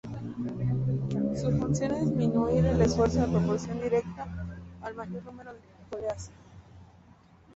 [1.35, 4.25] Su función es disminuir el esfuerzo en proporción directa
[4.81, 5.59] al mayor número de
[5.91, 6.31] poleas.